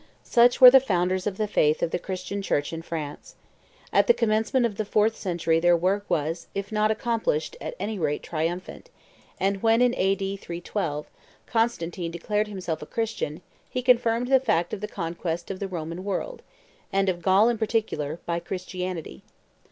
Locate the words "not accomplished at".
6.71-7.75